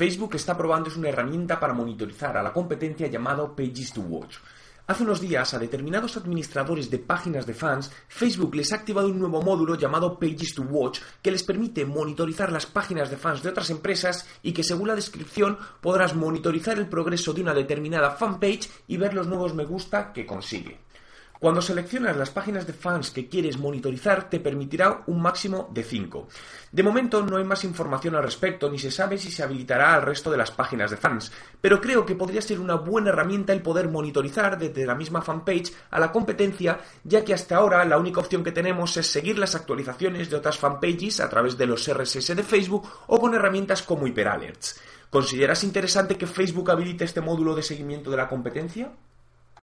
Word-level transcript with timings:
Facebook 0.00 0.34
está 0.34 0.56
probando 0.56 0.90
una 0.96 1.10
herramienta 1.10 1.60
para 1.60 1.74
monitorizar 1.74 2.34
a 2.34 2.42
la 2.42 2.54
competencia 2.54 3.08
llamado 3.08 3.54
Pages 3.54 3.92
to 3.92 4.00
Watch. 4.00 4.38
Hace 4.86 5.02
unos 5.02 5.20
días 5.20 5.52
a 5.52 5.58
determinados 5.58 6.16
administradores 6.16 6.88
de 6.88 7.00
páginas 7.00 7.44
de 7.44 7.52
fans, 7.52 7.92
Facebook 8.08 8.54
les 8.54 8.72
ha 8.72 8.76
activado 8.76 9.08
un 9.08 9.18
nuevo 9.18 9.42
módulo 9.42 9.74
llamado 9.74 10.18
Pages 10.18 10.54
to 10.54 10.62
Watch 10.62 11.00
que 11.20 11.30
les 11.30 11.42
permite 11.42 11.84
monitorizar 11.84 12.50
las 12.50 12.64
páginas 12.64 13.10
de 13.10 13.18
fans 13.18 13.42
de 13.42 13.50
otras 13.50 13.68
empresas 13.68 14.26
y 14.42 14.52
que 14.52 14.64
según 14.64 14.88
la 14.88 14.96
descripción 14.96 15.58
podrás 15.82 16.16
monitorizar 16.16 16.78
el 16.78 16.88
progreso 16.88 17.34
de 17.34 17.42
una 17.42 17.52
determinada 17.52 18.12
fanpage 18.12 18.70
y 18.88 18.96
ver 18.96 19.12
los 19.12 19.26
nuevos 19.26 19.52
me 19.52 19.66
gusta 19.66 20.14
que 20.14 20.24
consigue. 20.24 20.78
Cuando 21.40 21.62
seleccionas 21.62 22.18
las 22.18 22.28
páginas 22.28 22.66
de 22.66 22.74
fans 22.74 23.12
que 23.12 23.26
quieres 23.26 23.56
monitorizar, 23.56 24.28
te 24.28 24.40
permitirá 24.40 25.04
un 25.06 25.22
máximo 25.22 25.70
de 25.72 25.82
5. 25.82 26.28
De 26.70 26.82
momento 26.82 27.22
no 27.22 27.38
hay 27.38 27.44
más 27.44 27.64
información 27.64 28.14
al 28.14 28.24
respecto, 28.24 28.68
ni 28.68 28.78
se 28.78 28.90
sabe 28.90 29.16
si 29.16 29.30
se 29.30 29.42
habilitará 29.42 29.94
al 29.94 30.02
resto 30.02 30.30
de 30.30 30.36
las 30.36 30.50
páginas 30.50 30.90
de 30.90 30.98
fans, 30.98 31.32
pero 31.58 31.80
creo 31.80 32.04
que 32.04 32.14
podría 32.14 32.42
ser 32.42 32.60
una 32.60 32.74
buena 32.74 33.08
herramienta 33.08 33.54
el 33.54 33.62
poder 33.62 33.88
monitorizar 33.88 34.58
desde 34.58 34.84
la 34.84 34.94
misma 34.94 35.22
fanpage 35.22 35.72
a 35.90 35.98
la 35.98 36.12
competencia, 36.12 36.78
ya 37.04 37.24
que 37.24 37.32
hasta 37.32 37.56
ahora 37.56 37.86
la 37.86 37.96
única 37.96 38.20
opción 38.20 38.44
que 38.44 38.52
tenemos 38.52 38.94
es 38.98 39.06
seguir 39.06 39.38
las 39.38 39.54
actualizaciones 39.54 40.28
de 40.28 40.36
otras 40.36 40.58
fanpages 40.58 41.20
a 41.20 41.30
través 41.30 41.56
de 41.56 41.64
los 41.64 41.90
RSS 41.90 42.36
de 42.36 42.42
Facebook 42.42 42.86
o 43.06 43.18
con 43.18 43.34
herramientas 43.34 43.82
como 43.82 44.06
HyperAlerts. 44.06 44.78
¿Consideras 45.08 45.64
interesante 45.64 46.18
que 46.18 46.26
Facebook 46.26 46.70
habilite 46.70 47.04
este 47.04 47.22
módulo 47.22 47.54
de 47.54 47.62
seguimiento 47.62 48.10
de 48.10 48.18
la 48.18 48.28
competencia? 48.28 48.92